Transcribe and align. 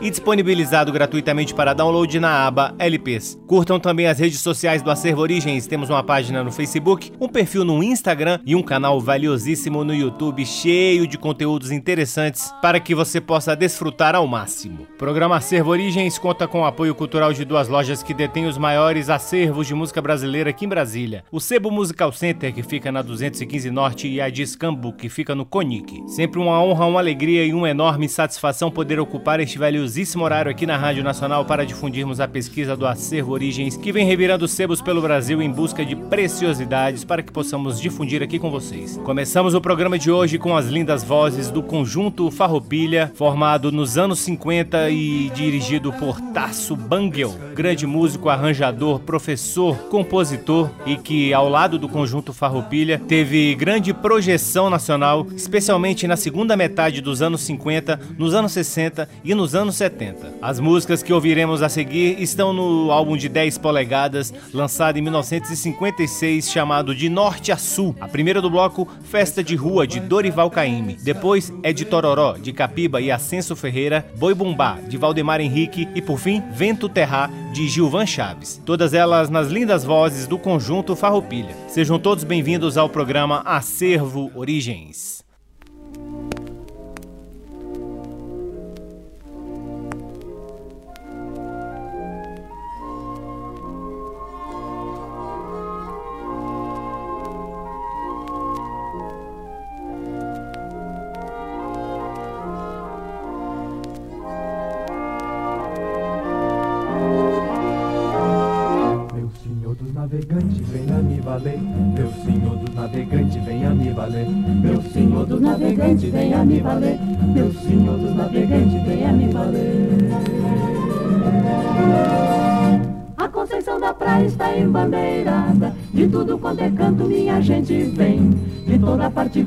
e 0.00 0.10
disponibilizado 0.10 0.92
gratuitamente 0.92 1.54
para 1.54 1.74
download 1.74 2.18
na 2.18 2.46
aba 2.46 2.74
LPs. 2.78 3.38
Curtam 3.46 3.78
também 3.78 4.06
as 4.06 4.18
redes 4.18 4.40
sociais 4.40 4.82
do 4.82 4.90
Acervo 4.90 5.20
Origens. 5.20 5.66
Temos 5.66 5.90
uma 5.90 6.02
página 6.02 6.42
no 6.42 6.50
Facebook, 6.50 7.12
um 7.20 7.28
perfil 7.28 7.64
no 7.64 7.82
Instagram 7.82 8.38
e 8.44 8.54
um 8.54 8.62
canal 8.62 9.00
valiosíssimo 9.00 9.84
no 9.84 9.94
YouTube 9.94 10.44
cheio 10.46 11.06
de 11.06 11.18
conteúdos 11.18 11.70
interessantes 11.70 12.52
para 12.62 12.80
que 12.80 12.94
você 12.94 13.20
possa 13.20 13.54
desfrutar 13.54 14.14
ao 14.14 14.26
máximo. 14.26 14.86
O 14.94 14.98
programa 14.98 15.36
Acervo 15.36 15.70
Origens 15.70 16.18
conta 16.18 16.48
com 16.48 16.60
o 16.60 16.64
apoio 16.64 16.94
cultural 16.94 17.32
de 17.32 17.44
duas 17.44 17.68
lojas 17.68 18.02
que 18.02 18.14
detêm 18.14 18.46
os 18.46 18.58
maiores 18.58 19.10
acervos 19.10 19.66
de 19.66 19.74
música 19.74 20.00
brasileira 20.00 20.50
aqui 20.50 20.64
em 20.64 20.68
Brasília. 20.68 21.24
O 21.30 21.40
Sebo 21.40 21.70
Musical 21.70 22.12
Center, 22.12 22.54
que 22.54 22.62
fica 22.62 22.92
na 22.92 23.02
215 23.02 23.70
Norte, 23.70 24.08
e 24.08 24.20
a 24.20 24.30
Discambo, 24.30 24.92
que 24.92 25.08
fica 25.08 25.34
no 25.34 25.44
Conic. 25.44 26.02
Sempre 26.06 26.38
uma 26.38 26.62
honra, 26.62 26.86
uma 26.86 27.00
alegria 27.00 27.44
e 27.44 27.52
uma 27.52 27.70
enorme 27.70 28.08
satisfação 28.08 28.70
poder 28.70 29.00
ocupar 29.00 29.40
este 29.42 29.58
valiosíssimo 29.58 30.22
horário 30.22 30.50
aqui 30.50 30.64
na 30.64 30.76
Rádio 30.76 31.02
Nacional 31.02 31.44
para 31.44 31.66
difundirmos 31.66 32.20
a 32.20 32.28
pesquisa 32.28 32.76
do 32.76 32.86
Acervo 32.86 33.32
Origens, 33.32 33.76
que 33.76 33.90
vem 33.90 34.06
revirando 34.06 34.46
sebos 34.46 34.80
pelo 34.80 35.02
Brasil 35.02 35.42
em 35.42 35.50
busca 35.50 35.84
de 35.84 35.96
preciosidades 35.96 37.04
para 37.04 37.22
que 37.22 37.32
possamos 37.32 37.80
difundir 37.80 38.22
aqui 38.22 38.38
com 38.38 38.50
vocês. 38.50 38.96
Começamos 39.04 39.54
o 39.54 39.60
programa 39.60 39.98
de 39.98 40.10
hoje 40.10 40.38
com 40.38 40.56
as 40.56 40.66
lindas 40.66 41.02
vozes 41.02 41.50
do 41.50 41.62
conjunto 41.62 42.30
Farroupilha, 42.30 43.10
formado 43.16 43.72
nos 43.72 43.98
anos 43.98 44.20
50 44.20 44.90
e 44.90 45.28
dirigido 45.30 45.92
por 45.92 46.20
Tasso 46.32 46.76
Bangel, 46.76 47.34
grande 47.54 47.86
músico, 47.86 48.28
arranjador, 48.28 49.00
professor, 49.00 49.76
compositor 49.88 50.70
e 50.86 50.96
que, 50.96 51.34
ao 51.34 51.48
lado 51.48 51.78
do 51.78 51.88
conjunto 51.88 52.32
Farroupilha, 52.32 53.00
teve 53.08 53.54
grande 53.56 53.92
projeção 53.92 54.70
nacional, 54.70 55.26
especialmente 55.34 56.06
na 56.06 56.16
segunda 56.16 56.56
metade 56.56 57.00
dos 57.00 57.20
anos 57.20 57.40
50, 57.40 57.98
nos 58.16 58.34
anos 58.34 58.52
60 58.52 59.08
e 59.24 59.31
e 59.32 59.34
nos 59.34 59.54
anos 59.54 59.76
70. 59.76 60.34
As 60.42 60.60
músicas 60.60 61.02
que 61.02 61.12
ouviremos 61.12 61.62
a 61.62 61.68
seguir 61.68 62.20
estão 62.20 62.52
no 62.52 62.90
álbum 62.90 63.16
de 63.16 63.28
10 63.28 63.58
polegadas, 63.58 64.32
lançado 64.52 64.98
em 64.98 65.02
1956, 65.02 66.50
chamado 66.50 66.94
De 66.94 67.08
Norte 67.08 67.50
a 67.50 67.56
Sul. 67.56 67.96
A 67.98 68.06
primeira 68.06 68.42
do 68.42 68.50
bloco, 68.50 68.86
Festa 69.04 69.42
de 69.42 69.56
Rua, 69.56 69.86
de 69.86 70.00
Dorival 70.00 70.50
Caymmi. 70.50 70.98
Depois 71.02 71.52
é 71.62 71.72
de 71.72 71.84
Tororó, 71.84 72.34
de 72.34 72.52
Capiba 72.52 73.00
e 73.00 73.10
Ascenso 73.10 73.56
Ferreira, 73.56 74.06
Boi 74.16 74.34
Bumbá, 74.34 74.78
de 74.86 74.98
Valdemar 74.98 75.40
Henrique 75.40 75.88
e, 75.94 76.02
por 76.02 76.18
fim, 76.18 76.42
Vento 76.52 76.88
Terrá, 76.88 77.30
de 77.52 77.66
Gilvan 77.68 78.06
Chaves. 78.06 78.60
Todas 78.66 78.92
elas 78.92 79.30
nas 79.30 79.48
lindas 79.48 79.82
vozes 79.82 80.26
do 80.26 80.38
conjunto 80.38 80.94
Farroupilha. 80.94 81.56
Sejam 81.68 81.98
todos 81.98 82.22
bem-vindos 82.22 82.76
ao 82.76 82.88
programa 82.88 83.40
Acervo 83.46 84.30
Origens. 84.34 85.21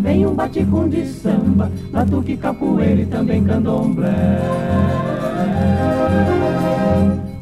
Vem 0.05 0.27
um 0.27 0.35
baticum 0.35 0.87
de 0.87 1.03
samba 1.07 1.71
Batuque, 1.91 2.37
capoeira 2.37 3.01
e 3.01 3.05
também 3.07 3.43
candomblé 3.43 4.39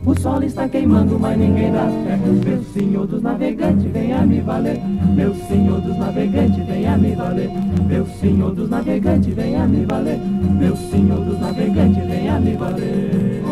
o 0.06 0.20
sol 0.20 0.44
está 0.44 0.68
queimando, 0.68 1.18
mas 1.18 1.38
ninguém 1.38 1.72
dá 1.72 1.88
fé. 1.88 2.18
Meu 2.18 2.62
senhor 2.66 3.08
dos 3.08 3.24
navegantes, 3.24 3.90
venha 3.90 4.22
me 4.26 4.42
valer. 4.42 4.80
Meu 5.16 5.34
senhor 5.34 5.80
dos 5.80 5.98
navegantes, 5.98 6.66
venha 6.68 6.98
me 6.98 7.16
valer. 7.16 7.50
Meu 7.88 8.06
senhor 8.06 8.54
dos 8.54 8.70
navegantes, 8.70 9.34
venha 9.34 9.66
me 9.66 9.86
valer. 9.86 10.20
Meu 10.20 10.76
senhor 10.76 11.20
dos 11.22 11.40
navegantes, 11.40 12.06
venha 12.06 12.38
me 12.38 12.54
valer. 12.54 13.44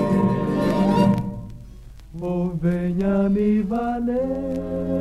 Oh, 2.22 2.52
venha 2.62 3.30
me 3.30 3.62
valer. 3.62 4.92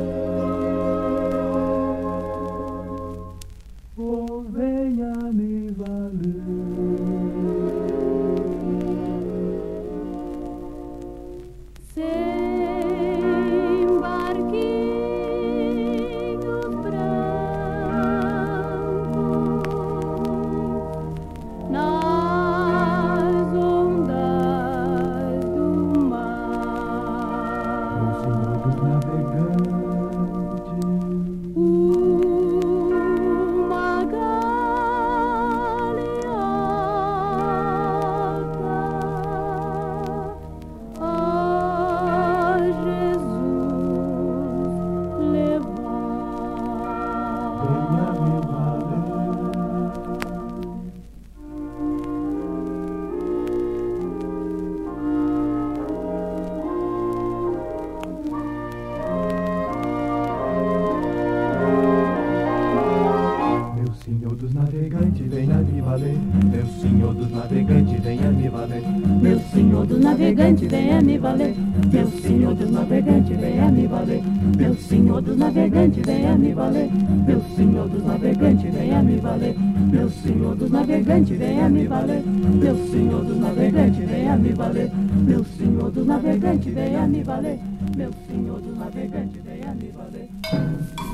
Navegante, 70.41 70.67
venha 70.67 71.01
me 71.01 71.17
valer. 71.17 71.55
Meu 71.91 72.07
senhor 72.07 72.55
dos 72.55 72.71
navegantes, 72.71 73.37
venha 73.37 73.71
me 73.71 73.87
valer. 73.87 74.23
Meu 74.57 74.75
senhor 74.75 75.21
dos 75.21 75.37
navegantes, 75.37 76.03
venha 76.05 76.35
me 76.35 76.53
valer. 76.53 76.89
Meu 77.27 77.41
senhor 77.55 77.87
dos 77.87 78.03
navegantes, 78.03 78.73
venha 78.73 79.03
me 79.03 79.17
valer. 79.17 79.55
Meu 79.91 80.09
senhor 80.09 80.55
dos 80.55 80.71
navegantes, 80.71 81.37
venha 81.37 81.69
me 81.69 81.87
valer. 81.87 82.23
Meu 82.25 82.75
senhor 82.87 83.23
dos 83.23 83.37
navegantes, 83.37 84.09
venha 84.09 84.37
me 84.37 84.53
valer. 84.53 84.91
Meu 84.95 85.45
senhor 85.45 85.91
dos 85.91 86.07
navegantes, 86.07 86.73
venha 86.73 87.07
me 87.07 87.23
valer. 87.23 87.59
Meu 87.95 88.11
senhor 88.27 88.61
dos 88.61 88.77
navegantes, 88.77 89.43
venha 89.43 89.75
me 89.75 89.91
valer. 89.91 91.10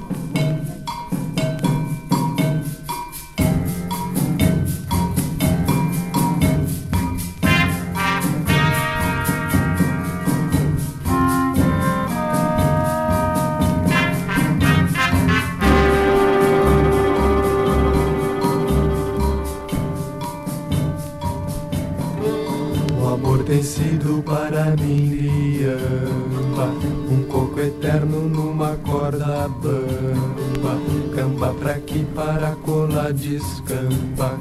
Para 32.27 32.51
colar 32.65 33.13
descamba. 33.13 34.37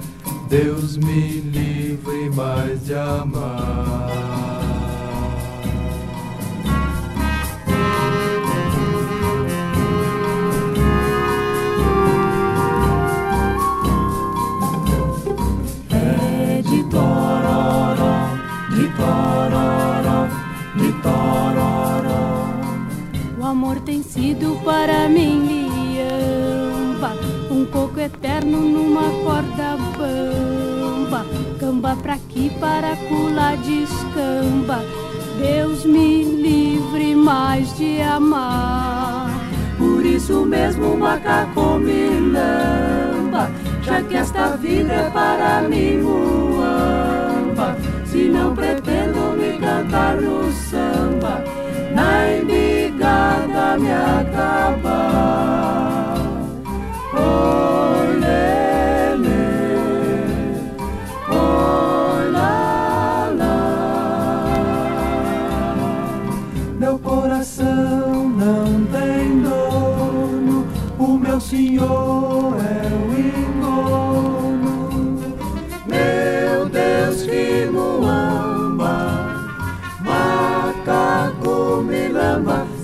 Deus 0.49 0.97
me 0.97 1.41
livre 1.41 1.56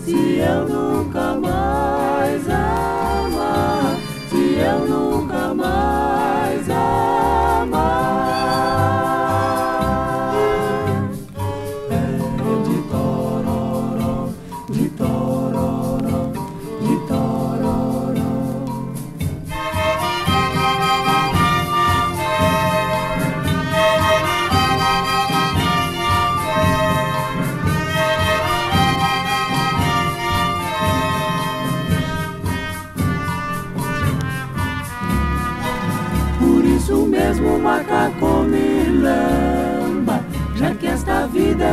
se 0.04 0.38
eu 0.38 0.68
nunca 0.68 1.34
mais 1.34 1.51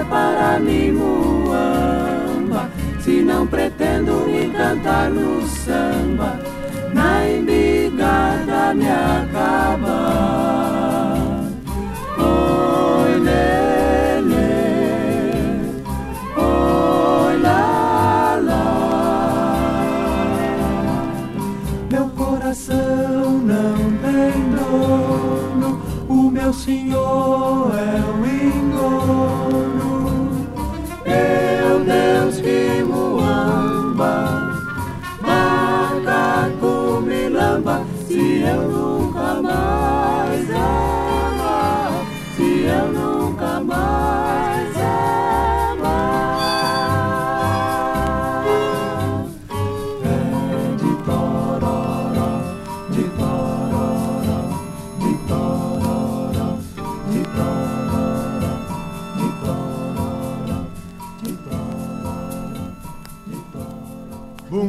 para 0.09 0.59
mim 0.59 0.91
muamba. 0.91 2.69
Se 2.99 3.21
não 3.21 3.47
pretendo 3.47 4.25
me 4.27 4.49
cantar 4.49 5.09
no 5.09 5.47
samba, 5.47 6.39
na 6.93 7.29
embigada 7.29 8.73
me 8.73 8.89
acaba. 8.89 9.99
Oi, 12.17 13.19
lele, 13.19 14.35
oi, 16.35 17.41
lá. 17.41 18.39
Meu 21.91 22.07
coração 22.09 23.39
não 23.43 23.75
tem 24.03 24.33
dono, 24.55 25.81
o 26.07 26.29
meu 26.29 26.51
senhor 26.53 27.71
é 27.75 28.11
o 28.11 28.18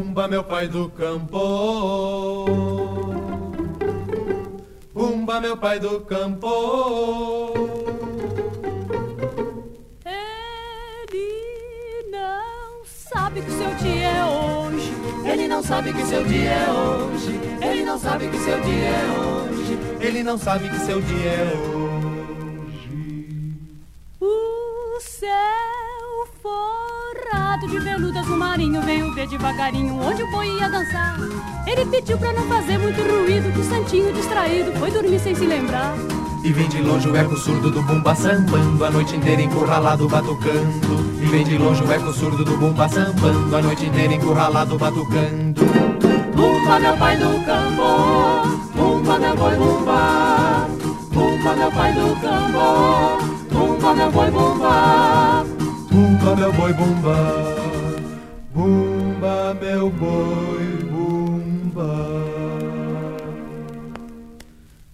Bumba, 0.01 0.27
meu 0.27 0.43
pai 0.43 0.67
do 0.67 0.89
campo. 0.89 2.47
Bumba, 4.95 5.41
meu 5.43 5.59
pai 5.59 5.79
do 5.79 6.01
campo. 6.01 7.53
Ele 10.03 12.07
não 12.11 12.83
sabe 12.87 13.43
que 13.43 13.51
seu 13.51 13.75
dia 13.75 14.09
é 14.09 14.25
hoje. 14.25 14.91
Ele 15.31 15.47
não 15.47 15.63
sabe 15.63 15.93
que 15.93 16.07
seu 16.07 16.25
dia 16.25 16.51
é 16.51 16.71
hoje. 16.71 17.39
Ele 17.61 17.85
não 17.85 17.99
sabe 17.99 18.29
que 18.29 18.39
seu 18.39 18.59
dia 18.59 18.89
é 18.89 19.05
hoje. 19.19 19.79
Ele 20.01 20.23
não 20.23 20.39
sabe 20.39 20.71
que 20.71 20.79
seu 20.79 21.03
dia 21.03 21.31
é 21.31 21.53
hoje. 21.55 22.89
O 24.19 24.99
céu 24.99 26.27
forrado 27.51 27.67
de 27.67 27.79
veludas 27.81 28.27
no 28.27 28.37
marinho 28.37 28.81
veio 28.83 29.13
ver 29.13 29.27
devagarinho 29.27 29.99
onde 30.01 30.23
o 30.23 30.31
boi 30.31 30.47
ia 30.59 30.69
dançar. 30.69 31.17
Ele 31.67 31.85
pediu 31.87 32.17
pra 32.17 32.33
não 32.33 32.45
fazer 32.45 32.79
muito 32.79 33.01
ruído, 33.03 33.53
que 33.53 33.59
o 33.59 33.65
santinho 33.65 34.13
distraído 34.13 34.73
foi 34.79 34.91
dormir 34.91 35.19
sem 35.19 35.35
se 35.35 35.47
lembrar. 35.47 35.97
E 36.45 36.53
vem 36.53 36.69
de 36.69 36.81
longe 36.81 37.09
o 37.09 37.17
eco 37.17 37.37
surdo 37.37 37.71
do 37.71 37.83
bumba 37.83 38.15
sambando 38.15 38.83
A 38.83 38.91
noite 38.91 39.15
inteira 39.15 39.43
encurralado 39.43 40.09
batucando 40.09 41.21
E 41.21 41.27
vem 41.27 41.45
de 41.45 41.59
longe 41.59 41.83
o 41.83 41.93
eco 41.93 42.11
surdo 42.15 42.43
do 42.43 42.57
bumba 42.57 42.89
sambando 42.89 43.55
A 43.55 43.61
noite 43.61 43.85
inteira 43.85 44.15
encurralado 44.15 44.79
batucando 44.79 45.61
Bumba, 46.35 46.81
meu 46.81 46.97
pai 46.97 47.17
do 47.19 47.45
campo, 47.45 48.49
bumba, 48.75 49.19
meu 49.19 49.37
boi, 49.37 49.57
bumba. 49.57 50.67
Bumba, 51.13 51.57
meu 51.57 51.73
pai 51.73 51.93
do 51.93 52.21
campo, 52.23 53.53
bumba, 53.53 53.95
meu 53.95 54.11
boi, 54.11 54.31
bumba. 54.31 55.30
Bumba 56.21 56.37
meu 56.37 56.53
boi 56.53 56.73
bumba. 56.75 57.17
Bumba 58.55 59.57
meu 59.59 59.89
boi 59.89 60.67
bumba. 60.91 61.97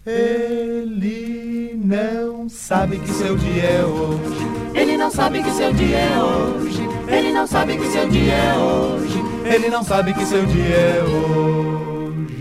Ele 0.06 1.75
não 1.85 2.49
sabe 2.49 2.99
que 3.00 3.11
seu 3.11 3.37
dia 3.37 3.64
é 3.64 3.85
hoje. 3.85 4.47
Ele 4.73 4.97
não 4.97 5.11
sabe 5.11 5.42
que 5.42 5.50
seu 5.50 5.73
dia 5.73 5.99
é 5.99 6.23
hoje. 6.23 6.88
Ele 7.09 7.33
não 7.33 7.47
sabe 7.49 7.76
que 7.76 7.88
seu 7.88 8.09
dia 8.09 8.33
é 8.33 8.56
hoje. 8.56 9.21
Ele 9.45 9.68
não 9.68 9.83
sabe 9.83 10.14
que 10.14 10.25
seu 10.25 10.47
dia 10.47 10.76
é 10.76 11.02
hoje. 11.02 12.37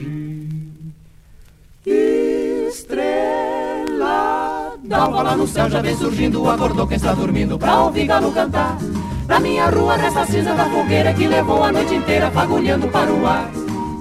Estrela 2.67 4.44
d'alva 4.87 5.21
lá 5.21 5.35
no 5.35 5.47
céu 5.47 5.69
já 5.69 5.81
vem 5.81 5.95
surgindo, 5.95 6.49
acordou 6.49 6.87
quem 6.87 6.97
está 6.97 7.13
dormindo 7.13 7.57
pra 7.57 7.81
ouvir 7.81 8.05
galo 8.05 8.31
cantar. 8.31 8.77
Na 9.27 9.39
minha 9.39 9.69
rua, 9.69 9.97
nessa 9.97 10.25
cinza 10.25 10.53
da 10.53 10.65
fogueira 10.65 11.13
que 11.13 11.27
levou 11.27 11.63
a 11.63 11.71
noite 11.71 11.95
inteira 11.95 12.29
fagulhando 12.29 12.87
para 12.87 13.11
o 13.11 13.25
ar. 13.25 13.49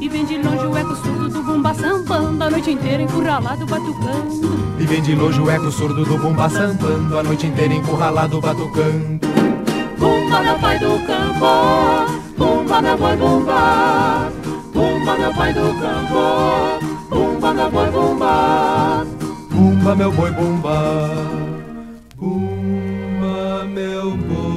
E 0.01 0.09
vem 0.09 0.25
de 0.25 0.37
longe 0.37 0.67
o 0.67 0.77
eco 0.77 0.95
surdo 0.97 1.29
do 1.31 1.43
bumba 1.43 1.73
sambando 1.73 2.45
a 2.45 2.51
noite 2.51 2.71
inteira 2.71 3.03
encurralado 3.03 3.67
batucando. 3.67 4.75
E 4.79 4.85
vem 4.85 5.01
de 5.01 5.15
longe 5.15 5.41
o 5.41 5.51
eco 5.51 5.71
surdo 5.71 6.05
do 6.05 6.19
bumba 6.19 6.49
sambando 6.51 7.19
a 7.19 7.23
noite 7.23 7.47
inteira 7.47 7.73
encurralado 7.73 8.41
batucando. 8.41 9.21
Bumba 9.99 10.43
meu 10.43 10.59
pai 10.59 10.79
do 10.79 11.07
campo, 11.07 12.13
bumba 12.37 12.83
meu 12.83 12.99
boi 12.99 13.17
bumba, 13.17 14.33
bumba 14.75 15.17
meu 15.17 15.33
pai 15.33 15.55
do 15.55 15.81
campo, 15.81 17.09
bumba 17.09 17.55
meu 17.55 17.71
boi 17.71 17.91
bumba 17.91 18.74
meu 19.97 20.11
boi 20.11 20.31
bumba, 20.33 21.09
bumba 22.17 23.65
meu 23.65 24.17
boi 24.17 24.54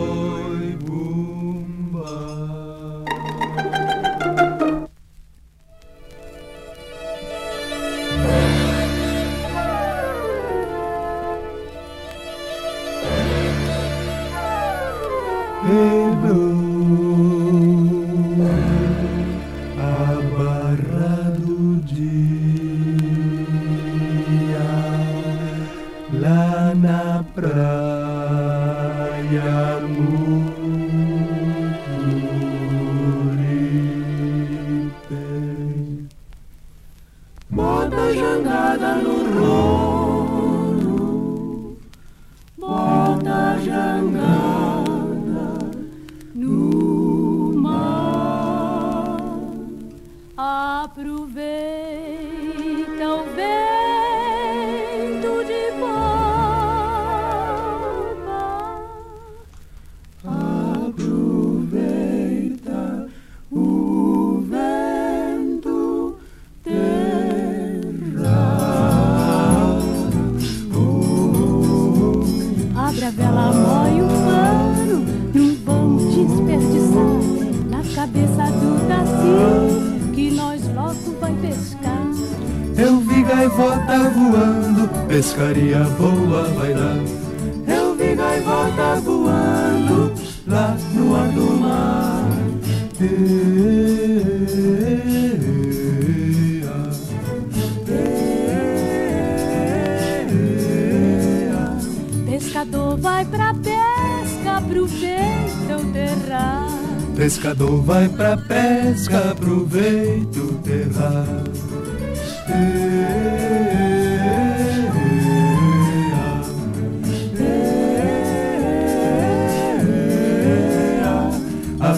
Pescador 102.57 102.97
vai 102.97 103.23
pra 103.23 103.53
pesca, 103.53 104.57
aproveita 104.57 105.77
o 105.77 105.93
terrar. 105.93 106.67
Pescador 107.15 107.81
vai 107.83 108.09
pra 108.09 108.35
pesca, 108.35 109.31
aproveita 109.31 110.39
o 110.39 110.53
terrar. 110.63 111.43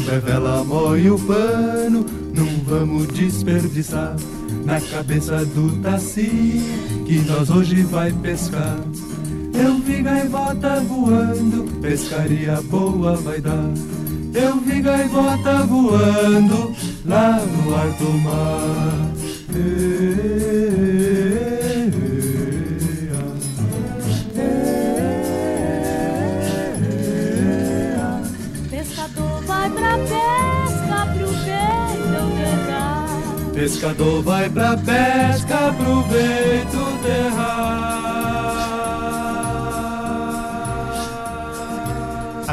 revela 0.09 0.63
mói 0.65 1.09
o 1.09 1.19
pano, 1.19 2.05
não 2.33 2.47
vamos 2.65 3.07
desperdiçar 3.07 4.15
na 4.65 4.81
cabeça 4.81 5.45
do 5.45 5.81
Taci 5.81 6.61
que 7.05 7.19
nós 7.27 7.49
hoje 7.49 7.83
vai 7.83 8.11
pescar. 8.11 8.79
Eu 9.61 9.75
vi 9.79 10.01
gaivota 10.01 10.79
voando, 10.81 11.81
pescaria 11.81 12.61
boa 12.63 13.15
vai 13.17 13.41
dar. 13.41 13.71
Eu 14.33 14.59
vi 14.61 14.81
gaivota 14.81 15.65
voando 15.65 16.75
lá 17.05 17.39
no 17.39 17.75
ar 17.75 17.89
do 17.93 18.13
mar. 18.19 19.09
Pescador 33.53 34.23
vai 34.23 34.49
pra 34.49 34.77
pesca, 34.77 35.67
aproveita 35.67 36.77
o 36.77 36.97
terrar. 37.03 37.78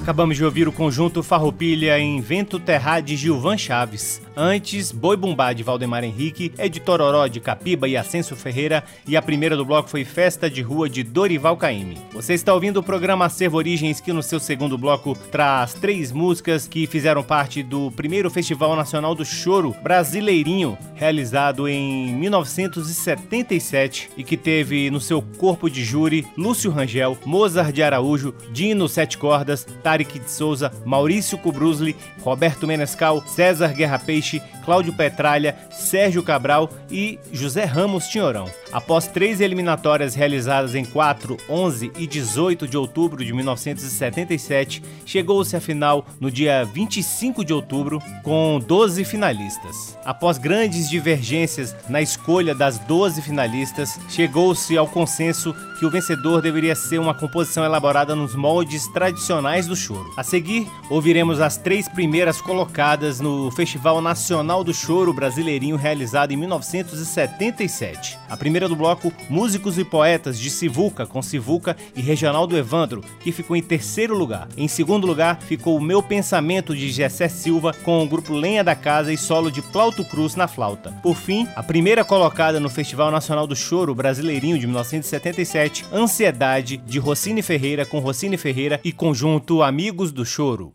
Acabamos 0.07 0.37
de 0.37 0.45
ouvir 0.45 0.69
o 0.69 0.73
conjunto 0.73 1.21
Farroupilha 1.21 1.99
em 1.99 2.21
Vento 2.21 2.61
Terra 2.61 3.01
de 3.01 3.17
Gilvan 3.17 3.59
Chaves. 3.59 4.23
Antes, 4.37 4.93
Boi 4.93 5.17
Bumbá 5.17 5.53
de 5.53 5.65
Valdemar 5.65 6.05
Henrique, 6.05 6.53
Editororó 6.57 7.27
de 7.27 7.41
Capiba 7.41 7.89
e 7.89 7.97
Ascenso 7.97 8.37
Ferreira 8.37 8.85
e 9.05 9.17
a 9.17 9.23
primeira 9.23 9.57
do 9.57 9.65
bloco 9.65 9.91
foi 9.91 10.05
Festa 10.05 10.49
de 10.49 10.63
Rua 10.63 10.89
de 10.89 11.03
Dorival 11.03 11.57
Caymmi. 11.57 11.99
Você 12.13 12.35
está 12.35 12.55
ouvindo 12.55 12.77
o 12.77 12.85
programa 12.85 13.25
Acervo 13.25 13.57
Origens 13.57 13.99
que 13.99 14.13
no 14.13 14.23
seu 14.23 14.39
segundo 14.39 14.79
bloco 14.79 15.19
traz 15.33 15.75
três 15.75 16.13
músicas 16.13 16.69
que 16.69 16.87
fizeram 16.87 17.25
parte 17.25 17.61
do 17.65 17.91
primeiro 17.91 18.31
Festival 18.31 18.77
Nacional 18.77 19.13
do 19.13 19.25
Choro 19.25 19.75
Brasileirinho, 19.83 20.79
realizado 20.95 21.67
em 21.67 22.15
1977 22.15 24.11
e 24.17 24.23
que 24.23 24.37
teve 24.37 24.89
no 24.89 25.01
seu 25.01 25.21
corpo 25.21 25.69
de 25.69 25.83
júri 25.83 26.25
Lúcio 26.37 26.71
Rangel, 26.71 27.19
Mozart 27.25 27.73
de 27.73 27.83
Araújo, 27.83 28.33
Dino 28.53 28.89
Sete 28.89 29.19
Cordas, 29.19 29.67
Tarek 29.97 30.19
de 30.19 30.31
Souza, 30.31 30.71
Maurício 30.85 31.38
Cubrusli, 31.38 31.97
Roberto 32.21 32.67
Menescal, 32.67 33.25
César 33.26 33.73
Guerra 33.73 33.99
Peixe, 33.99 34.43
Cláudio 34.62 34.93
Petralha, 34.93 35.57
Sérgio 35.71 36.23
Cabral 36.23 36.69
e 36.91 37.19
José 37.33 37.65
Ramos 37.65 38.09
Tinhorão. 38.09 38.47
Após 38.73 39.07
três 39.07 39.41
eliminatórias 39.41 40.15
realizadas 40.15 40.75
em 40.75 40.85
4, 40.85 41.37
11 41.49 41.93
e 41.97 42.07
18 42.07 42.67
de 42.67 42.76
outubro 42.76 43.25
de 43.25 43.33
1977, 43.33 44.83
chegou-se 45.07 45.57
à 45.57 45.61
final 45.61 46.05
no 46.21 46.31
dia 46.31 46.65
25 46.65 47.45
de 47.45 47.55
outubro 47.55 48.03
com 48.23 48.59
12 48.59 49.05
finalistas. 49.05 49.97
Após 50.05 50.37
grandes 50.37 50.91
divergências 50.91 51.75
na 51.88 52.03
escolha 52.03 52.55
das 52.55 52.79
12 52.81 53.23
finalistas, 53.23 53.99
chegou-se 54.09 54.76
ao 54.76 54.88
consenso 54.88 55.55
que 55.79 55.87
o 55.87 55.91
vencedor 55.91 56.43
deveria 56.43 56.75
ser 56.75 56.99
uma 56.99 57.15
composição 57.15 57.65
elaborada 57.65 58.17
nos 58.17 58.35
moldes 58.35 58.88
tradicionais 58.88 59.67
do 59.67 59.76
choro. 59.87 60.12
A 60.16 60.23
seguir, 60.25 60.66
ouviremos 60.90 61.40
as 61.40 61.57
três 61.57 61.88
primeiras 61.88 62.40
colocadas 62.40 63.21
no 63.21 63.50
Festival 63.52 64.00
Nacional 64.00 64.64
do 64.64 64.75
Choro 64.75 65.12
Brasileirinho 65.12 65.76
realizado 65.76 66.33
em 66.33 66.37
1977. 66.37 68.19
A 68.28 68.37
primeira 68.37 68.69
do 68.69 68.75
bloco, 68.75 69.12
Músicos 69.31 69.78
e 69.78 69.85
Poetas 69.85 70.38
de 70.38 70.50
Sivuca, 70.50 71.07
com 71.07 71.23
Sivuca 71.23 71.76
e 71.95 72.00
Regional 72.00 72.47
do 72.47 72.57
Evandro, 72.57 73.05
que 73.21 73.31
ficou 73.31 73.57
em 73.57 73.62
terceiro 73.62 74.16
lugar. 74.16 74.49
Em 74.57 74.66
segundo 74.66 75.07
lugar, 75.07 75.40
ficou 75.40 75.76
O 75.76 75.81
Meu 75.81 76.02
Pensamento 76.02 76.75
de 76.75 76.90
Gessé 76.90 77.28
Silva, 77.28 77.73
com 77.85 78.02
o 78.02 78.09
grupo 78.09 78.33
Lenha 78.33 78.64
da 78.64 78.75
Casa 78.75 79.12
e 79.12 79.19
solo 79.19 79.50
de 79.50 79.62
Plauto 79.62 80.05
Cruz 80.05 80.35
na 80.35 80.49
flauta. 80.49 80.90
Por 81.02 81.16
fim, 81.16 81.47
a 81.55 81.62
primeira 81.62 82.05
colocada 82.05 82.59
no 82.59 82.69
Festival 82.69 83.11
Nacional 83.11 83.47
do 83.47 83.55
Choro 83.55 83.95
Brasileirinho 83.95 84.59
de 84.59 84.66
1977, 84.66 85.85
Ansiedade, 85.93 86.76
de 86.76 86.99
Rossini 86.99 87.43
Ferreira, 87.43 87.87
com 87.87 88.00
Rossini 88.00 88.37
Ferreira 88.37 88.81
e 88.83 88.90
conjunto 88.90 89.62
Amigos 89.62 89.75
do 90.12 90.25
Choro. 90.25 90.73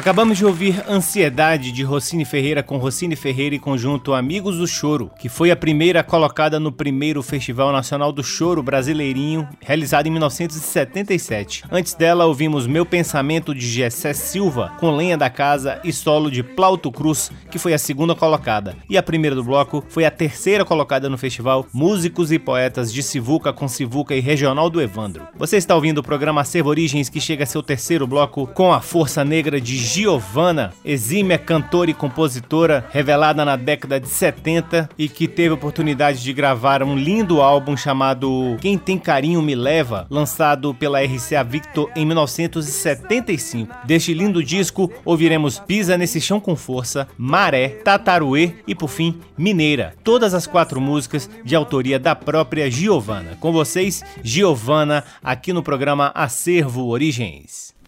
Acabamos 0.00 0.38
de 0.38 0.46
ouvir 0.46 0.82
Ansiedade 0.88 1.70
de 1.70 1.82
Rossini 1.82 2.24
Ferreira 2.24 2.62
com 2.62 2.78
Rossini 2.78 3.14
Ferreira 3.14 3.54
e 3.54 3.58
conjunto 3.58 4.14
Amigos 4.14 4.56
do 4.56 4.66
Choro, 4.66 5.10
que 5.18 5.28
foi 5.28 5.50
a 5.50 5.56
primeira 5.56 6.02
colocada 6.02 6.58
no 6.58 6.72
primeiro 6.72 7.22
Festival 7.22 7.70
Nacional 7.70 8.10
do 8.10 8.24
Choro 8.24 8.62
Brasileirinho, 8.62 9.46
realizado 9.60 10.06
em 10.06 10.10
1977. 10.10 11.64
Antes 11.70 11.92
dela, 11.92 12.24
ouvimos 12.24 12.66
Meu 12.66 12.86
Pensamento 12.86 13.54
de 13.54 13.68
Gessé 13.68 14.14
Silva, 14.14 14.72
com 14.80 14.96
Lenha 14.96 15.18
da 15.18 15.28
Casa 15.28 15.78
e 15.84 15.92
solo 15.92 16.30
de 16.30 16.42
Plauto 16.42 16.90
Cruz, 16.90 17.30
que 17.50 17.58
foi 17.58 17.74
a 17.74 17.78
segunda 17.78 18.14
colocada. 18.14 18.74
E 18.88 18.96
a 18.96 19.02
primeira 19.02 19.36
do 19.36 19.44
bloco 19.44 19.84
foi 19.90 20.06
a 20.06 20.10
terceira 20.10 20.64
colocada 20.64 21.10
no 21.10 21.18
festival 21.18 21.66
Músicos 21.74 22.32
e 22.32 22.38
Poetas 22.38 22.90
de 22.90 23.02
Sivuca 23.02 23.52
com 23.52 23.68
Sivuca 23.68 24.14
e 24.14 24.20
Regional 24.20 24.70
do 24.70 24.80
Evandro. 24.80 25.28
Você 25.36 25.58
está 25.58 25.74
ouvindo 25.74 25.98
o 25.98 26.02
programa 26.02 26.42
Servo 26.42 26.70
Origens, 26.70 27.10
que 27.10 27.20
chega 27.20 27.44
a 27.44 27.46
seu 27.46 27.62
terceiro 27.62 28.06
bloco 28.06 28.46
com 28.46 28.72
a 28.72 28.80
Força 28.80 29.22
Negra 29.22 29.60
de 29.60 29.89
Giovanna, 29.92 30.72
exímia 30.84 31.36
cantora 31.36 31.90
e 31.90 31.94
compositora 31.94 32.86
revelada 32.92 33.44
na 33.44 33.56
década 33.56 33.98
de 33.98 34.08
70 34.08 34.88
e 34.96 35.08
que 35.08 35.26
teve 35.26 35.48
a 35.48 35.54
oportunidade 35.54 36.22
de 36.22 36.32
gravar 36.32 36.80
um 36.84 36.96
lindo 36.96 37.42
álbum 37.42 37.76
chamado 37.76 38.56
Quem 38.60 38.78
Tem 38.78 38.96
Carinho 38.96 39.42
Me 39.42 39.56
Leva, 39.56 40.06
lançado 40.08 40.72
pela 40.72 41.02
RCA 41.02 41.42
Victor 41.42 41.90
em 41.96 42.06
1975. 42.06 43.74
Deste 43.84 44.14
lindo 44.14 44.44
disco, 44.44 44.92
ouviremos 45.04 45.58
Pisa 45.58 45.98
Nesse 45.98 46.20
Chão 46.20 46.38
com 46.38 46.54
Força, 46.54 47.08
Maré, 47.18 47.70
Tataruê 47.70 48.52
e, 48.68 48.76
por 48.76 48.88
fim, 48.88 49.18
Mineira. 49.36 49.96
Todas 50.04 50.34
as 50.34 50.46
quatro 50.46 50.80
músicas 50.80 51.28
de 51.44 51.56
autoria 51.56 51.98
da 51.98 52.14
própria 52.14 52.70
Giovanna. 52.70 53.36
Com 53.40 53.50
vocês, 53.50 54.04
Giovanna, 54.22 55.02
aqui 55.20 55.52
no 55.52 55.64
programa 55.64 56.12
Acervo 56.14 56.86
Origens. 56.86 57.79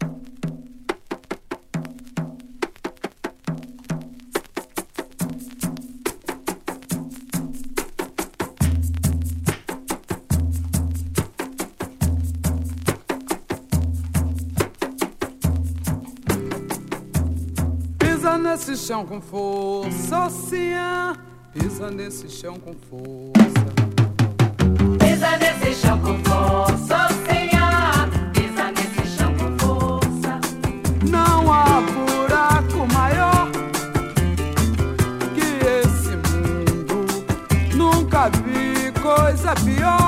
Chão 19.03 19.07
com 19.07 19.21
força, 19.21 20.27
oceano. 20.27 21.19
Pisa 21.53 21.91
nesse 21.91 22.29
chão 22.29 22.59
com 22.59 22.75
força. 22.75 23.67
Pisa 24.99 25.37
nesse 25.39 25.75
chão 25.81 25.99
com 25.99 26.19
força, 26.25 27.07
oceano. 27.07 28.33
Pisa 28.33 28.71
nesse 28.71 29.17
chão 29.17 29.35
com 29.35 29.59
força. 29.59 30.41
Não 31.11 31.53
há 31.53 31.81
buraco 31.81 32.87
maior 32.93 33.51
que 35.35 35.49
esse 35.67 36.17
mundo. 36.17 37.77
Nunca 37.77 38.29
vi 38.29 38.93
coisa 39.01 39.55
pior 39.65 40.02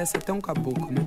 Parece 0.00 0.16
até 0.16 0.32
um 0.32 0.40
caboclo, 0.40 0.90
né? 0.90 0.99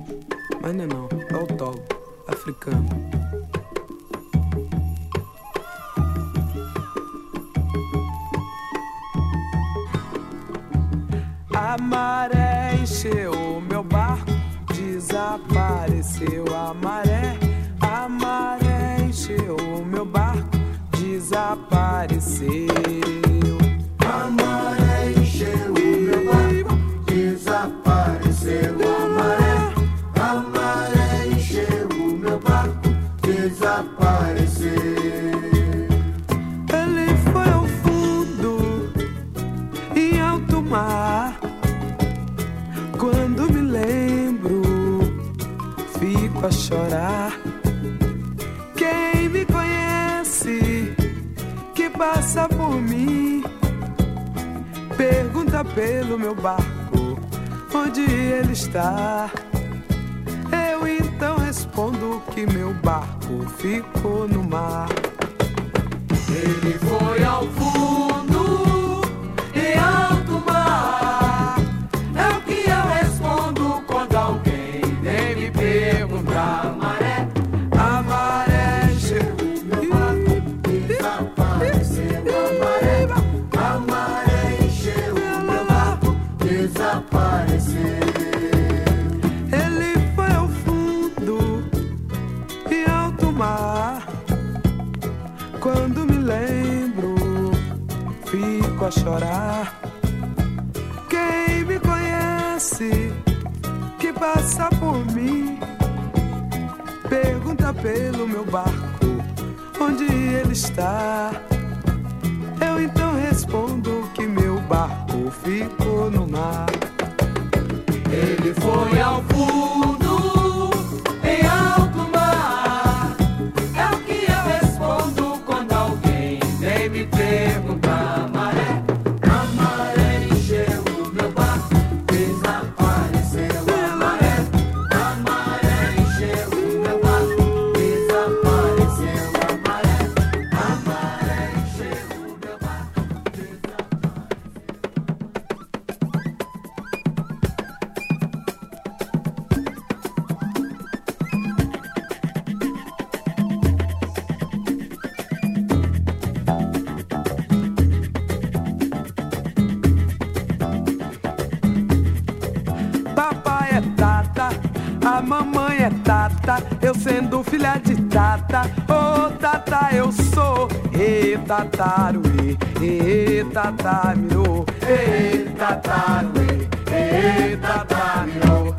E 171.44 171.46
tataruê, 171.46 172.56
e 172.80 173.44
tatamirô, 173.52 174.64
e 174.82 175.50
tataruê, 175.50 176.68
e 176.88 177.56
tatamirô. 177.58 178.74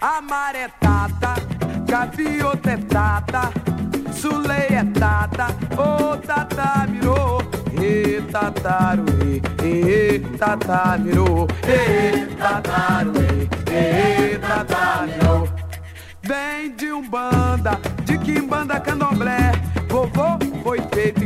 A 0.00 0.20
maré 0.20 0.62
é 0.62 0.68
tata, 0.80 1.34
gaviota 1.84 2.70
é 2.70 2.76
tata, 2.76 3.50
sulei 4.12 4.68
é 4.70 4.84
tata, 4.96 5.48
ô 5.76 6.16
tata 6.16 6.86
mirô, 6.86 7.42
e 7.72 8.22
tataruê, 8.30 9.42
e 9.64 10.20
tata 10.38 10.96
mirô, 10.98 11.48
e 11.66 12.36
tataruê, 12.36 13.48
e 13.66 14.38
tata 14.38 15.06
mirô. 15.06 15.48
Vem 16.22 16.74
de 16.76 16.92
Umbanda, 16.92 17.80
de 18.04 18.16
Quimbanda 18.18 18.78
Candomblé, 18.78 19.52
vovô 19.88 20.38
foi 20.64 20.80
feito 20.94 21.23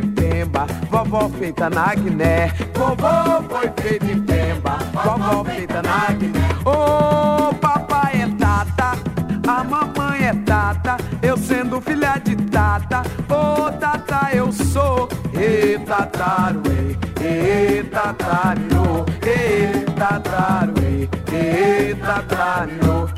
Pemba, 0.58 0.66
vovó 0.90 1.28
feita 1.28 1.70
na 1.70 1.94
Guiné, 1.94 2.52
vovô 2.74 3.42
foi 3.48 3.70
feito 3.76 4.06
em 4.06 4.20
Pemba, 4.22 4.78
vovó 4.92 5.44
feita 5.44 5.82
na 5.82 6.06
Guiné. 6.12 6.48
Ô 6.64 7.54
papai 7.54 8.22
é 8.22 8.28
tata, 8.38 8.98
a 9.46 9.64
mamãe 9.64 10.26
é 10.26 10.34
tata, 10.44 10.96
eu 11.22 11.36
sendo 11.36 11.80
filha 11.80 12.20
de 12.24 12.34
tata, 12.36 13.02
ô 13.28 13.70
tata 13.72 14.30
eu 14.32 14.50
sou, 14.50 15.08
e 15.32 15.78
tataruê, 15.78 16.96
e 17.20 17.84
tatarinô, 17.84 19.04
e 19.22 19.90
tataruê, 19.92 21.08
e 21.32 21.94
tatarinô. 21.94 23.08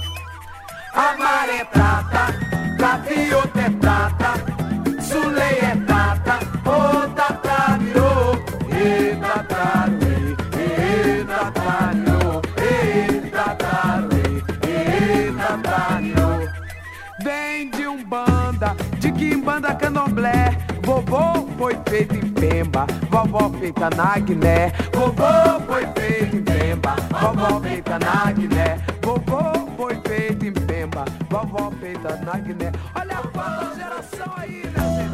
A 0.93 1.17
maré 1.17 1.61
é 1.61 1.65
prata, 1.65 2.35
gaviota 2.77 3.61
é 3.61 3.71
de 19.31 19.37
Quimbanda 19.37 19.75
Candomblé, 19.75 20.59
vovô 20.85 21.47
foi 21.57 21.79
feito 21.89 22.17
em 22.17 22.29
Pemba, 22.33 22.87
vovó 23.11 23.49
feita 23.59 23.89
na 23.91 24.19
Guiné, 24.19 24.73
vovô 24.93 25.61
foi 25.67 25.87
feito 25.95 26.37
em 26.37 26.43
Pemba, 26.43 26.97
vovó 27.21 27.61
feita 27.61 27.99
na 27.99 28.33
Guiné, 28.33 28.79
vovô 29.03 29.69
foi 29.77 29.95
feito 30.07 30.47
em 30.47 30.53
Pemba, 30.53 31.05
vovó 31.29 31.71
feita 31.81 32.17
na 32.25 32.39
Guiné. 32.39 32.73
Olha 32.95 33.19
a 33.19 33.23
quanta 33.29 33.75
geração 33.77 34.33
aí, 34.37 34.65
né? 34.75 35.11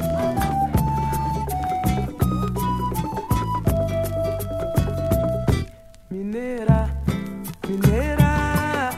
Mineira, 6.11 6.91
mineira, 7.69 8.91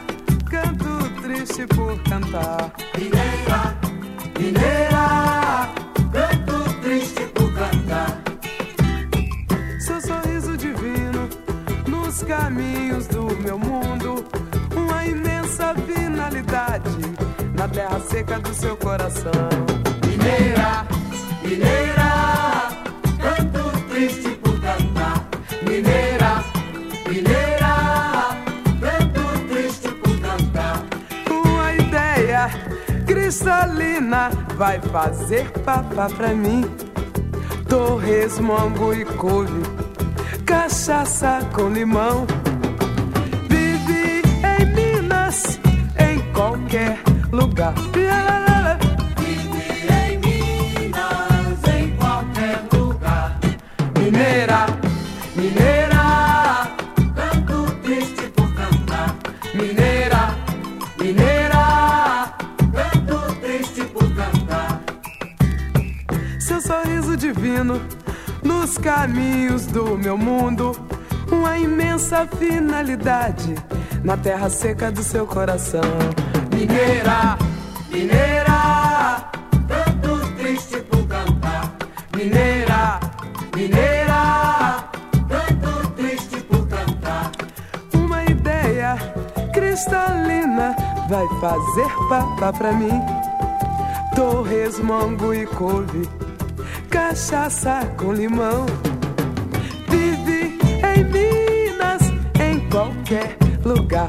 canto 0.48 1.22
triste 1.22 1.66
por 1.66 1.98
cantar. 2.04 2.70
Mineira, 2.96 3.76
mineira, 4.38 4.97
terra 17.78 18.00
seca 18.00 18.40
do 18.40 18.52
seu 18.52 18.76
coração. 18.76 19.30
Mineira, 20.04 20.84
mineira, 21.44 22.70
canto 23.22 23.70
triste 23.88 24.30
por 24.42 24.60
cantar. 24.60 25.28
Mineira, 25.62 26.42
mineira, 27.08 28.34
canto 28.80 29.46
triste 29.48 29.88
por 29.90 30.18
cantar. 30.18 30.84
Uma 31.30 31.72
ideia 31.72 32.50
cristalina 33.06 34.30
vai 34.56 34.80
fazer 34.80 35.48
papá 35.60 36.08
pra 36.08 36.34
mim. 36.34 36.64
Torresmongo 37.68 38.92
e 38.92 39.04
couve, 39.04 39.62
cachaça 40.44 41.48
com 41.54 41.68
limão. 41.68 42.26
Vive 43.48 44.22
em 44.42 44.66
Minas, 44.74 45.60
em 45.96 46.18
qualquer 46.32 47.07
lugar. 47.32 47.74
Vive 49.18 49.62
em 49.92 50.18
Minas, 50.18 51.64
em 51.74 51.96
qualquer 51.96 52.62
lugar. 52.72 53.38
Mineira, 53.98 54.66
mineira, 55.36 56.68
Canto 57.14 57.72
triste 57.82 58.28
por 58.34 58.52
cantar. 58.54 59.14
mineira, 59.54 60.34
mineira. 61.00 62.34
Canto 62.72 63.34
triste 63.40 63.84
por 63.84 64.08
cantar. 64.14 64.80
Seu 66.40 66.60
sorriso 66.60 67.16
divino 67.16 67.80
nos 68.42 68.78
caminhos 68.78 69.66
do 69.66 69.98
meu 69.98 70.16
mundo, 70.16 70.72
uma 71.30 71.58
imensa 71.58 72.26
finalidade 72.26 73.54
na 74.02 74.16
terra 74.16 74.48
seca 74.48 74.90
do 74.90 75.02
seu 75.02 75.26
coração. 75.26 75.82
Mineira, 76.58 77.38
mineira, 77.88 79.30
Canto 79.68 80.34
triste 80.36 80.80
por 80.90 81.06
cantar. 81.06 81.72
mineira, 82.16 82.98
mineira, 83.54 84.90
Canto 85.28 85.88
triste 85.92 86.40
por 86.40 86.66
cantar. 86.66 87.30
uma 87.94 88.24
ideia 88.24 88.96
cristalina 89.54 90.74
vai 91.08 91.28
fazer 91.40 91.88
papá 92.08 92.52
pra 92.52 92.72
mim. 92.72 93.00
Torresmongo 94.16 95.32
e 95.32 95.46
couve, 95.46 96.08
cachaça 96.90 97.86
com 97.96 98.12
limão. 98.12 98.66
Vive 99.88 100.58
em 100.82 101.04
Minas, 101.04 102.02
em 102.40 102.68
qualquer 102.68 103.36
lugar. 103.64 104.08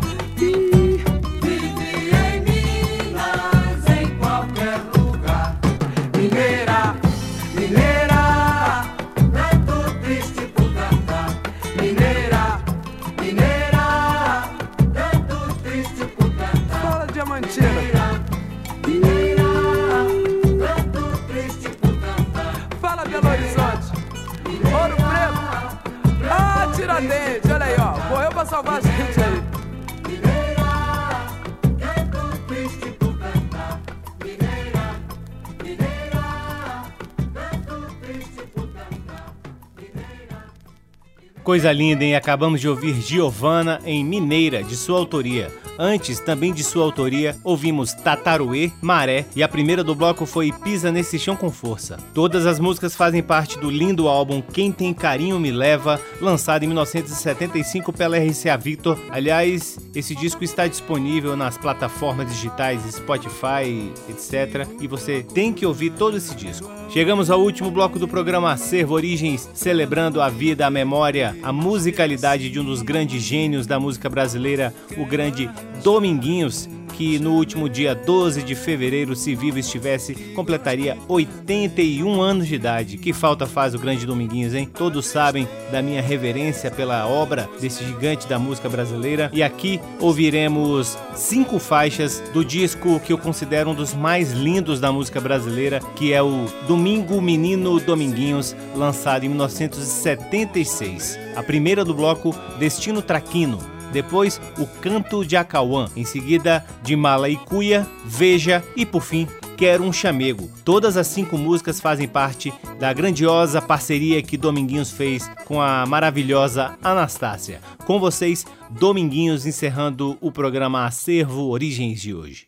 Coisa 41.50 41.72
linda, 41.72 42.04
hein? 42.04 42.14
Acabamos 42.14 42.62
de 42.62 42.70
ouvir 42.70 43.02
Giovana 43.02 43.82
em 43.84 44.06
Mineira, 44.06 44.62
de 44.62 44.76
sua 44.76 45.00
autoria. 45.00 45.52
Antes, 45.82 46.20
também 46.20 46.52
de 46.52 46.62
sua 46.62 46.84
autoria, 46.84 47.38
ouvimos 47.42 47.94
Tataruê, 47.94 48.70
Maré 48.82 49.26
e 49.34 49.42
a 49.42 49.48
primeira 49.48 49.82
do 49.82 49.96
bloco 49.96 50.26
foi 50.26 50.52
Pisa 50.52 50.92
Nesse 50.92 51.18
Chão 51.18 51.38
com 51.38 51.50
Força. 51.50 51.96
Todas 52.14 52.46
as 52.46 52.60
músicas 52.60 52.98
fazem 52.98 53.24
parte 53.24 53.58
do 53.58 53.70
lindo 53.70 54.10
álbum 54.10 54.42
Quem 54.42 54.74
Tem 54.74 54.94
Carinho 54.94 55.40
Me 55.40 55.52
Leva, 55.52 55.98
lançado 56.20 56.64
em 56.64 56.68
1975 56.68 57.94
pela 57.94 58.18
RCA 58.18 58.58
Victor. 58.58 59.00
Aliás, 59.10 59.80
esse 59.96 60.14
disco 60.14 60.44
está 60.44 60.68
disponível 60.68 61.38
nas 61.38 61.58
plataformas 61.58 62.30
digitais 62.30 62.82
Spotify, 62.94 63.94
etc. 64.10 64.68
E 64.82 64.88
você 64.88 65.24
tem 65.24 65.54
que 65.54 65.66
ouvir 65.66 65.92
todo 65.92 66.18
esse 66.18 66.36
disco. 66.36 66.70
Chegamos 66.90 67.30
ao 67.30 67.40
último 67.40 67.72
bloco 67.72 67.98
do 67.98 68.08
programa 68.08 68.58
Servo 68.58 68.96
Origens, 68.96 69.50
celebrando 69.54 70.22
a 70.22 70.28
vida, 70.28 70.66
a 70.68 70.72
memória, 70.72 71.38
a 71.42 71.54
musicalidade 71.54 72.50
de 72.50 72.60
um 72.60 72.66
dos 72.66 72.82
grandes 72.82 73.22
gênios 73.22 73.66
da 73.66 73.80
música 73.80 74.10
brasileira, 74.10 74.74
o 74.98 75.06
grande 75.06 75.48
Dominguinhos, 75.84 76.70
que 77.00 77.18
no 77.18 77.36
último 77.36 77.70
dia 77.70 77.96
12 77.96 78.44
de 78.44 78.54
fevereiro, 78.56 79.16
se 79.16 79.34
vivo 79.34 79.58
estivesse, 79.58 80.14
completaria 80.36 80.98
81 81.08 82.22
anos 82.22 82.46
de 82.46 82.56
idade. 82.56 82.98
Que 82.98 83.14
falta 83.14 83.46
faz 83.46 83.74
o 83.74 83.80
grande 83.80 84.06
Dominguinhos, 84.06 84.54
hein? 84.54 84.70
Todos 84.72 85.06
sabem 85.06 85.48
da 85.72 85.82
minha 85.82 86.02
reverência 86.02 86.70
pela 86.70 87.08
obra 87.08 87.50
desse 87.62 87.86
gigante 87.86 88.28
da 88.28 88.38
música 88.38 88.68
brasileira. 88.68 89.32
E 89.32 89.42
aqui 89.42 89.80
ouviremos 90.02 90.98
cinco 91.16 91.58
faixas 91.58 92.22
do 92.34 92.44
disco 92.44 93.00
que 93.00 93.14
eu 93.14 93.18
considero 93.18 93.70
um 93.70 93.76
dos 93.76 93.94
mais 93.94 94.34
lindos 94.34 94.82
da 94.82 94.92
música 94.92 95.22
brasileira, 95.22 95.80
que 95.96 96.12
é 96.12 96.22
o 96.22 96.48
Domingo 96.68 97.22
Menino 97.22 97.80
Dominguinhos, 97.80 98.54
lançado 98.76 99.24
em 99.24 99.30
1976. 99.30 101.18
A 101.34 101.42
primeira 101.42 101.86
do 101.86 101.94
bloco, 101.94 102.36
Destino 102.60 103.02
Traquino 103.02 103.79
depois 103.92 104.40
o 104.58 104.66
Canto 104.66 105.26
de 105.26 105.36
Acauã, 105.36 105.90
em 105.96 106.06
seguida 106.06 106.66
de 106.84 106.96
Mala 106.96 107.30
e 107.30 107.36
Cuia, 107.36 107.88
Veja 108.06 108.64
e 108.76 108.86
por 108.86 109.02
fim 109.02 109.28
Quero 109.60 109.84
um 109.84 109.92
Chamego. 109.92 110.50
Todas 110.64 110.96
as 110.96 111.08
cinco 111.08 111.38
músicas 111.38 111.82
fazem 111.82 112.08
parte 112.08 112.54
da 112.80 112.94
grandiosa 112.94 113.62
parceria 113.62 114.22
que 114.22 114.38
Dominguinhos 114.38 114.90
fez 114.90 115.30
com 115.44 115.62
a 115.62 115.86
maravilhosa 115.86 116.78
Anastácia. 116.82 117.60
Com 117.86 118.00
vocês, 118.00 118.46
Dominguinhos 118.70 119.46
encerrando 119.46 120.18
o 120.22 120.32
programa 120.32 120.86
Acervo 120.86 121.50
Origens 121.50 122.00
de 122.00 122.14
hoje. 122.14 122.48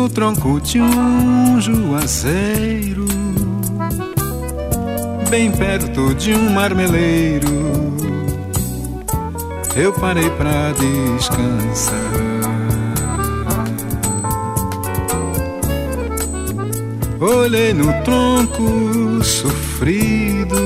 No 0.00 0.08
tronco 0.08 0.58
de 0.62 0.80
um 0.80 1.60
juazeiro, 1.60 3.04
bem 5.28 5.52
perto 5.52 6.14
de 6.14 6.32
um 6.32 6.48
marmeleiro, 6.54 7.92
eu 9.76 9.92
parei 9.92 10.30
pra 10.30 10.72
descansar. 10.72 11.94
Olhei 17.20 17.74
no 17.74 17.92
tronco 18.02 19.22
sofrido, 19.22 20.56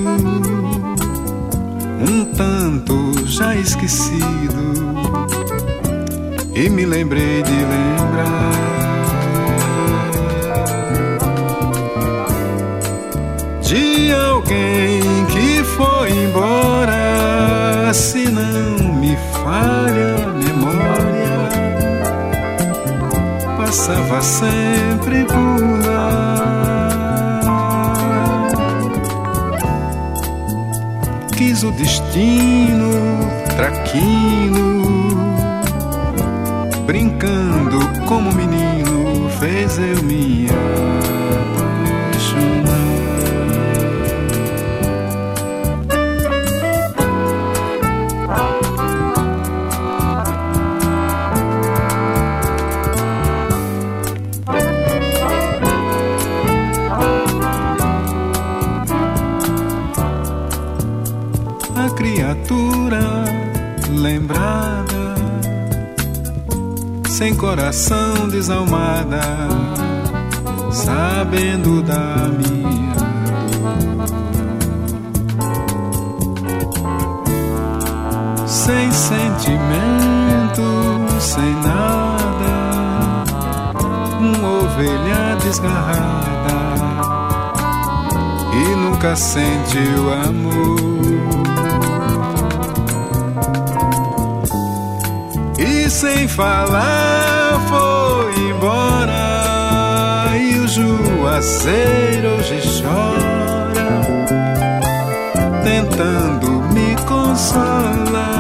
um 2.09 2.25
tanto 2.37 3.27
já 3.27 3.57
esquecido, 3.57 4.15
e 6.55 6.71
me 6.71 6.87
lembrei 6.87 7.43
de 7.43 7.51
lembrar. 7.51 8.64
De 14.05 14.13
alguém 14.13 15.01
que 15.33 15.65
foi 15.65 16.11
embora, 16.11 17.91
se 17.95 18.29
não 18.31 18.93
me 19.01 19.17
falha 19.33 20.17
a 20.25 20.33
memória, 20.45 21.49
passava 23.57 24.21
sempre 24.21 25.25
por 25.25 25.87
lá. 25.87 27.41
Quis 31.35 31.63
o 31.63 31.71
destino 31.73 32.91
traquino, 33.57 34.85
brincando 36.87 37.79
como 38.07 38.33
menino, 38.35 39.31
fez 39.41 39.79
eu 39.79 40.03
me 40.03 40.49
sem 67.25 67.35
coração 67.37 68.29
desalmada, 68.29 69.23
sabendo 70.71 71.83
da 71.83 72.29
minha 72.29 72.95
sem 78.47 78.93
sentimento, 78.93 80.63
sem 81.19 81.55
nada, 81.63 83.25
uma 84.21 84.49
ovelha 84.65 85.39
desgarrada 85.43 86.59
e 88.53 88.77
nunca 88.77 89.17
sentiu 89.17 90.13
amor. 90.13 90.94
Sem 96.05 96.29
falar 96.29 97.59
foi 97.67 98.51
embora 98.51 100.37
e 100.37 100.59
o 100.59 100.69
juazeiro 100.69 102.29
hoje 102.37 102.61
chora, 102.83 104.03
tentando 105.65 106.51
me 106.75 106.95
consolar. 107.07 108.35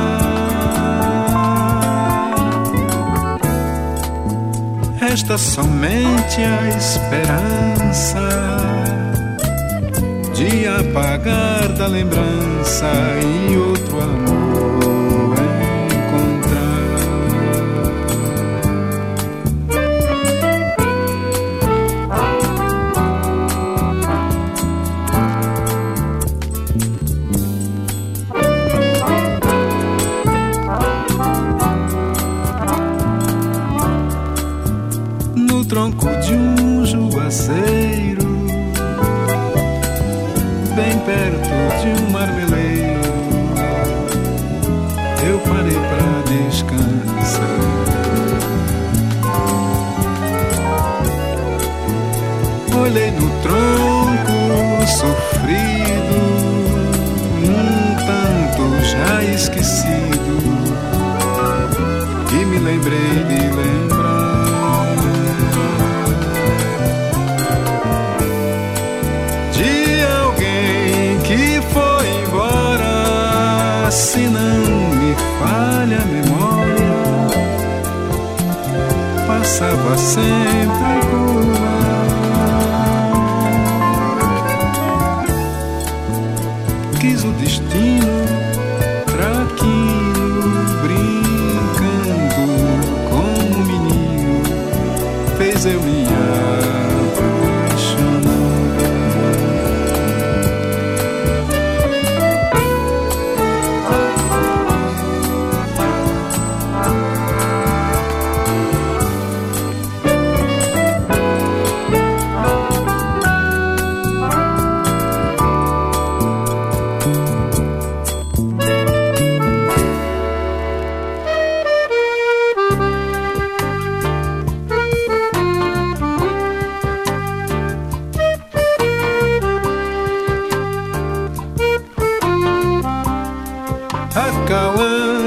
Resta 5.00 5.38
somente 5.38 6.42
a 6.42 6.68
esperança 6.68 8.28
de 10.34 10.68
apagar 10.68 11.68
da 11.78 11.86
lembrança 11.86 12.92
e 13.48 13.56
outro 13.56 14.02
amor. 14.02 14.53
você. 37.34 37.63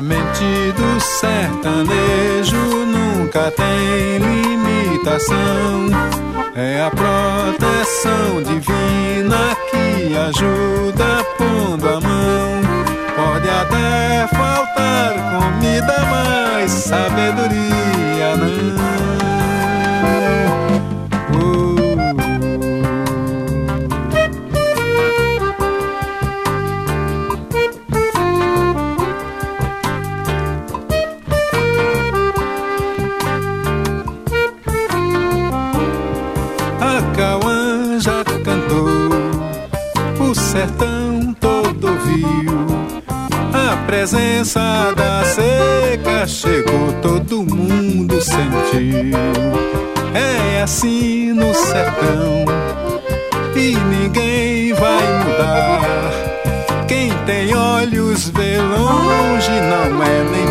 mente 0.00 0.72
do 0.76 1.00
sertanejo 1.00 2.56
nunca 2.86 3.50
tem 3.50 4.18
limitação. 4.18 5.88
É 6.54 6.82
a 6.82 6.90
proteção 6.90 8.42
divina 8.42 9.56
que 9.70 10.16
ajuda 10.16 11.24
pondo 11.38 11.88
a 11.88 12.00
mão. 12.00 12.62
Pode 13.16 13.48
até 13.48 14.26
faltar 14.28 15.14
comida, 15.38 15.94
mas 16.10 16.70
sabedoria 16.70 18.36
não. 18.36 19.33
Presença 44.04 44.92
da 44.94 45.24
seca 45.24 46.26
chegou, 46.26 46.92
todo 47.00 47.42
mundo 47.42 48.20
sentiu. 48.20 49.18
É 50.12 50.60
assim 50.60 51.32
no 51.32 51.54
sertão 51.54 52.44
e 53.56 53.74
ninguém 53.74 54.74
vai 54.74 55.24
mudar. 55.24 55.80
Quem 56.86 57.14
tem 57.24 57.56
olhos 57.56 58.28
vê 58.28 58.58
longe, 58.58 59.50
não 59.70 60.02
é 60.02 60.22
nem 60.32 60.43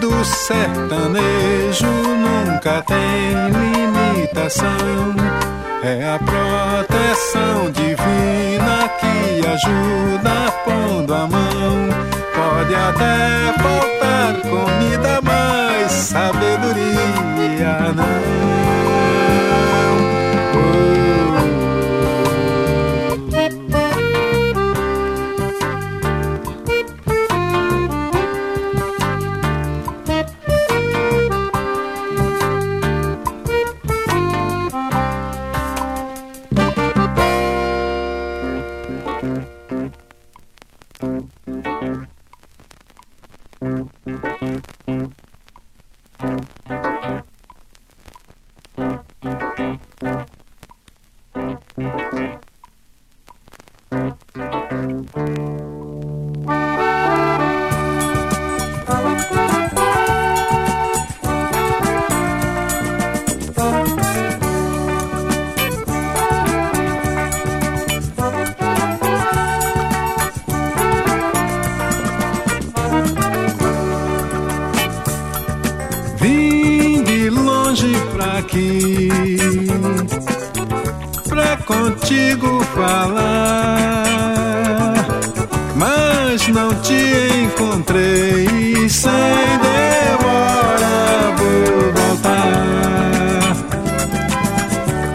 Do 0.00 0.24
sertanejo 0.24 1.86
nunca 1.86 2.82
tem 2.82 3.50
limitação. 3.50 4.66
É 5.82 6.14
a 6.14 6.18
proteção 6.18 7.70
divina 7.70 8.88
que 9.00 9.46
ajuda 9.46 10.50
pondo 10.64 11.14
a 11.14 11.26
mão. 11.26 11.88
Pode 12.34 12.74
até 12.74 13.52
faltar 13.62 14.40
comida, 14.42 15.20
mas 15.22 15.92
sabedoria 15.92 17.92
não. 17.94 19.15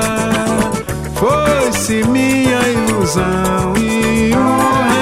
Foi-se 1.16 2.06
minha 2.06 2.62
ilusão 2.70 3.74
e 3.76 4.32
o 4.34 4.97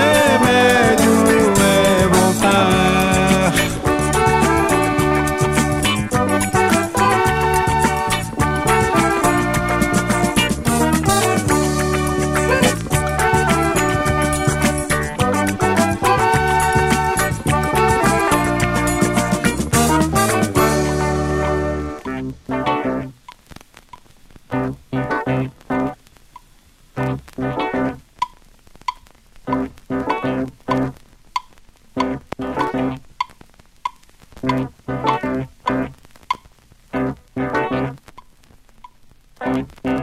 Veja 39.39 39.94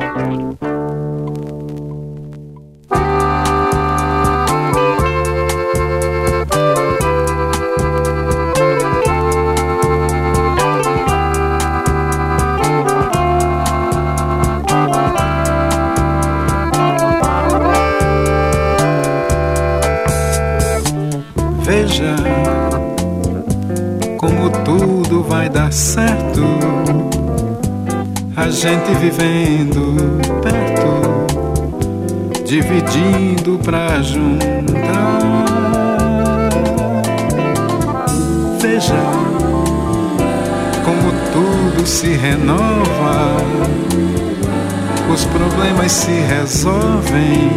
se 45.92 46.10
resolvem, 46.10 47.50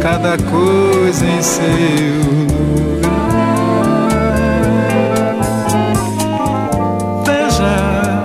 cada 0.00 0.38
coisa 0.38 1.26
em 1.26 1.42
seu 1.42 1.66
lugar. 2.38 3.10
Veja, 7.26 8.24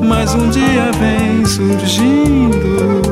mais 0.00 0.34
um 0.34 0.48
dia 0.48 0.90
vem 0.98 1.44
surgindo, 1.44 3.02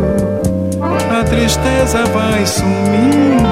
a 0.81 1.23
tristeza 1.25 2.03
vai 2.07 2.47
sumindo, 2.47 3.45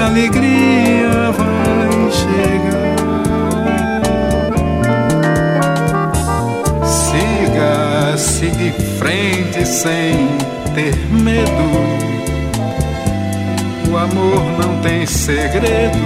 a 0.00 0.06
alegria 0.06 1.30
vai 1.30 2.10
chegar. 2.10 2.96
Siga 8.18 8.64
em 8.64 8.72
frente 8.98 9.64
sem 9.64 10.55
ter 10.76 10.94
medo. 11.10 11.50
O 13.90 13.96
amor 13.96 14.42
não 14.58 14.78
tem 14.82 15.06
segredo, 15.06 15.96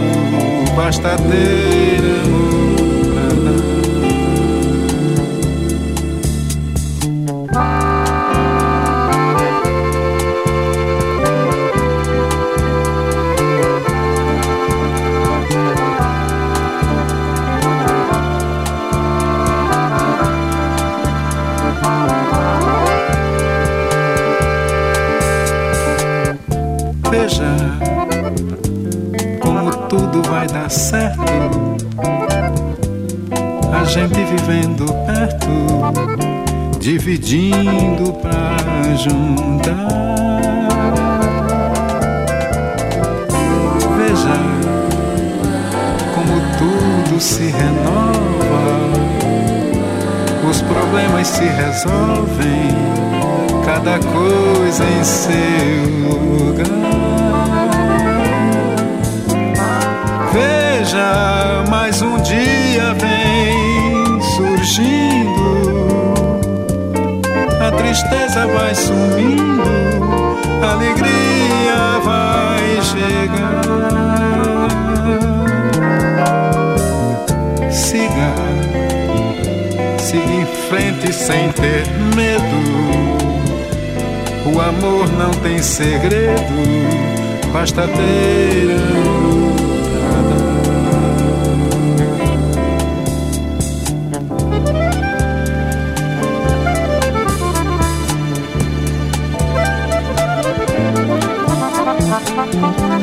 basta 0.77 1.17
ter 1.17 2.01
amor 2.25 2.50
Veja 27.11 27.57
como 29.41 29.73
tudo 29.89 30.23
vai 30.31 30.47
dar 30.47 30.71
certo. 30.71 31.21
A 33.73 33.85
gente 33.85 34.15
vivendo 34.15 34.87
perto, 35.07 35.51
dividindo 36.79 38.13
pra 38.13 38.57
juntar. 38.97 39.89
Veja 43.97 44.37
como 46.15 46.41
tudo 46.59 47.21
se 47.21 47.51
renova, 47.51 48.89
os 50.49 50.63
problemas 50.63 51.27
se 51.27 51.45
resolvem 51.45 53.10
cada 53.65 53.99
coisa 53.99 54.85
em 54.85 55.05
seu 55.05 55.85
lugar. 56.09 56.81
Veja, 60.33 61.65
mais 61.69 62.01
um 62.03 62.17
dia 62.23 62.95
vem 62.95 64.21
surgindo, 64.37 65.71
a 67.61 67.71
tristeza 67.73 68.47
vai 68.47 68.75
sumindo, 68.75 69.63
a 70.63 70.73
alegria 70.73 72.01
vai 72.05 72.81
chegar. 72.83 73.61
Siga, 77.71 78.35
siga 79.99 80.33
em 80.33 80.47
frente 80.69 81.13
sem 81.13 81.51
ter 81.53 81.87
medo. 82.15 83.10
O 84.53 84.61
amor 84.61 85.09
não 85.13 85.31
tem 85.31 85.63
segredo, 85.63 86.41
basta 87.53 87.87
ter 87.87 89.11
pra 102.81 103.00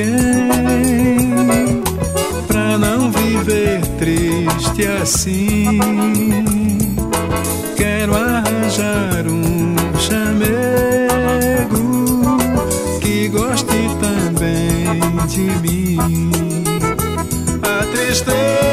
alguém 0.00 1.82
pra 2.46 2.78
não 2.78 3.10
viver 3.10 3.80
triste 3.98 4.86
assim. 4.86 5.80
Quero 7.76 8.14
arranjar 8.16 9.26
um 9.26 9.74
chamego 9.98 10.20
que 13.00 13.28
goste 13.28 13.90
também 14.00 15.00
de 15.28 15.50
mim. 15.60 15.98
A 17.62 17.84
tristeza 17.86 18.69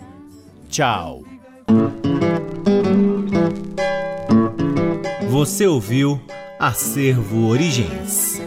Tchau. 0.68 1.22
Você 5.28 5.66
ouviu 5.66 6.20
Acervo 6.58 7.48
Origens. 7.48 8.40